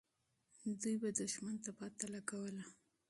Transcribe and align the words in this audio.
دوی 0.81 0.95
به 1.01 1.09
دښمن 1.19 1.55
ته 1.63 1.71
پته 1.77 2.05
لګوله. 2.13 2.63